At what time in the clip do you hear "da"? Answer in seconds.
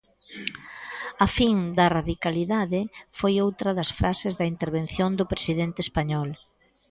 1.77-1.85, 4.39-4.49